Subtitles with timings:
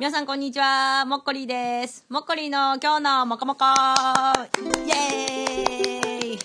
[0.00, 1.04] 皆さんこんにちは。
[1.04, 2.06] もっこりです。
[2.08, 3.66] もっこりの今日のもこもこ
[4.86, 6.38] イエーイ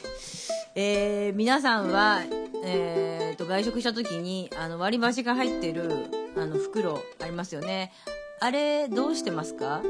[0.76, 2.24] えー、皆さんは、
[2.66, 7.94] えーと、外食した時に、あの、割り箸が入ってる、あの、袋ありますよね。
[8.42, 9.82] あれ、どうしてますか？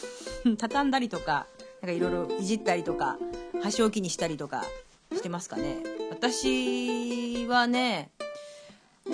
[0.58, 1.46] 畳んだりとか、
[1.80, 3.16] なんかいろいろいじったりとか、
[3.62, 4.62] 箸置きにしたりとか
[5.14, 5.78] してますかね。
[6.10, 8.10] 私はね、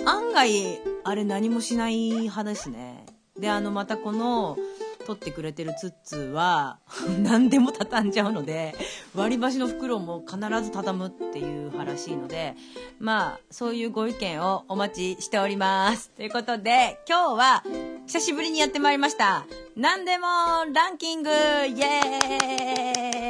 [0.05, 3.05] 案外、あれ何もしない派ですね。
[3.39, 4.57] で、あの、またこの、
[5.05, 6.79] 撮ってくれてるツッツーは、
[7.21, 8.73] 何でも畳んじゃうので、
[9.15, 12.55] 割り箸の袋も必ず畳むっていう派らしいので、
[12.99, 16.09] まあ、そういうご意見をお待ちしております。
[16.11, 17.63] ということで、今日は、
[18.07, 19.45] 久しぶりにやってまいりました。
[19.75, 20.27] 何でも
[20.71, 22.01] ランキングイエ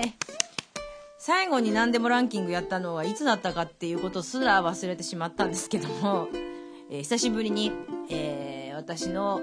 [0.04, 0.14] ーイ
[1.18, 6.28] 最後に何でもランキングやったのはいつだったかっていうことすら忘れてしまったんですけども、
[6.90, 7.72] えー久しぶりに、
[8.10, 9.40] えー私の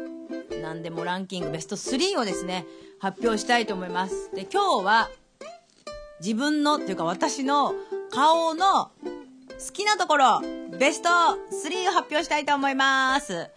[0.62, 2.66] 何でもランキングベスト3をですね、
[2.98, 4.30] 発表したいと思います。
[4.34, 5.10] で、今日は、
[6.20, 7.74] 自分の、ていうか私の
[8.10, 10.40] 顔の好きなところ、
[10.78, 13.50] ベスト3を発表したいと思います。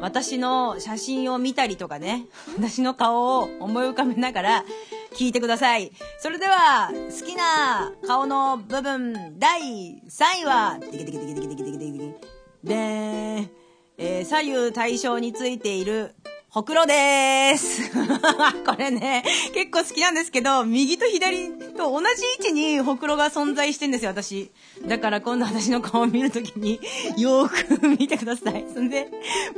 [0.00, 4.64] 私の写真を見たりとかね、 私の顔を思い浮かべながら
[5.12, 5.92] 聞いてください。
[6.18, 10.78] それでは、好きな顔の部分、第3位は、
[12.64, 13.25] で
[14.26, 16.12] 左右対称についている、
[16.48, 17.92] ほくろでーす。
[18.66, 19.22] これね、
[19.54, 22.06] 結構好きなんですけど、右と左と同じ
[22.40, 24.50] 位置にほくろが存在してんですよ、私。
[24.84, 26.80] だから今度私の顔を見るときに、
[27.16, 28.64] よーく見てください。
[28.74, 29.08] そんで、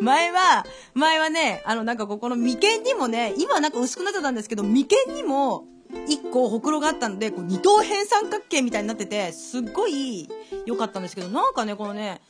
[0.00, 5.64] 前は、前はね、あの、なんかここの眉間にもね、今なんか薄くなってたんですけど、眉間にも、
[6.06, 10.28] 一個ほくろがあったので、こう二等辺三角形みたいになってて、すっごい
[10.66, 12.20] 良かったんですけど、なんかね、このね、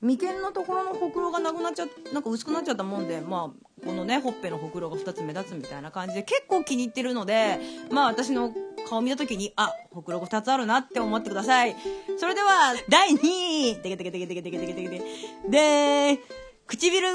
[0.00, 7.58] 眉間のところのほくろがなくなっちゃなんか薄くなっちゃったもんで、まあ、このね、ほっぺのほくろが2つ目立つみたいな感じで、結構気に入ってるので、
[7.90, 8.52] まあ私の
[8.88, 11.74] 顔見た時に、あ、ほくろが2つあるなって思ってください。
[12.18, 15.02] それでは、第2位てけてけてけてけてけてけてけて
[15.48, 16.20] で
[16.66, 17.08] 唇、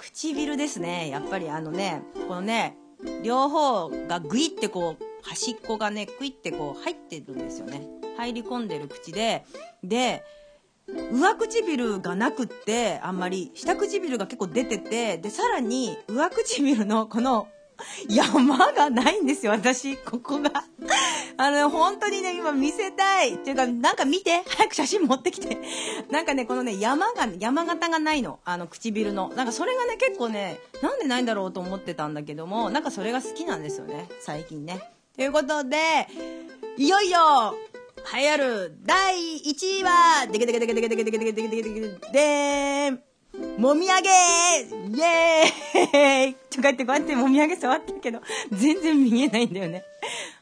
[0.00, 1.08] 唇ですね。
[1.08, 2.76] やっぱりあのね、このね、
[3.22, 7.86] 両方がグイってこう、端っこがね、グイってこう入ってるんですよね。
[8.16, 9.44] 入り込んでる口で、
[9.84, 10.24] で、
[11.12, 17.48] 上唇がなくって、あんまり、下唇が結構出てて、で、さらに、上唇のこの、
[18.08, 20.64] 山がないんですよ、私、ここが。
[21.36, 23.34] あの、本当にね、今見せたい。
[23.34, 25.58] っていうか、なんか見て、早く写真持ってきて。
[26.10, 28.40] なんかね、このね、山が、山形がないの。
[28.44, 29.28] あの、唇の。
[29.36, 34.90] なんかそれがね、結構ね、なんでないんだろうと思ってたんだけども、なんかそれが好きなんですよね、最近ね。
[35.14, 35.76] ということで、
[36.76, 37.54] いよいよ、
[38.12, 43.00] 流行る第1位は、でけでけでけでけでけでけでけでけでけでけでけでーん
[43.58, 44.12] もみあげイ
[45.00, 48.20] エーイとかってこうやってもみあげ触ってるけど、
[48.52, 49.84] 全然見えないんだよね。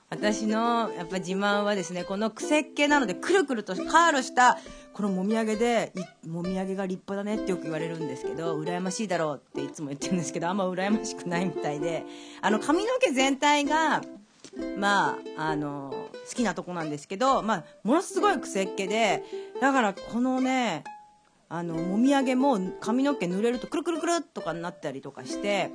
[0.08, 4.58] 私のやっぱ自慢はですね、この癖っ気なので、くるくるとカールした、
[4.92, 5.92] このもみあげで、
[6.26, 12.04] もみあげが立派だねってよく言われるんですけど、羨ましいだろうっていつも言ってるんですけど、あんま羨ましくないみたいで、
[12.40, 14.02] あの髪の毛全体が、
[14.78, 19.22] まあ、あの、好きなとこなんですけど、まあ、ものすごい癖っ気で、
[19.60, 20.84] だからこのね、
[21.48, 25.70] あの、もみあげも髪の毛濡れるとくるくるくるっとかになったりとかして、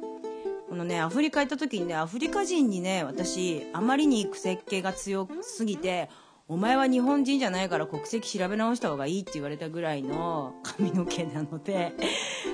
[0.70, 6.10] このね、アフリカ行った時にね、アフリカ人にね、私、あまりに癖っ気が強すぎて、
[6.52, 11.94] お前は日本人じゃないから国籍調べ直した方がいいって言われたぐらいの髪の毛なので、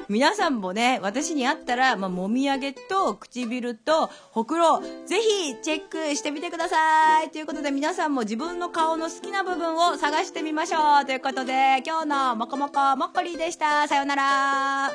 [0.08, 13.88] 皆さんもね、私に会ったら、まあ、もみあげと唇とほくろ、ぜひチェックしてみてくださいということで皆さんも自分の顔の好きな部分を探してみましょうということで、今日のもこもこもっこりでした。
[13.88, 14.92] さようなら。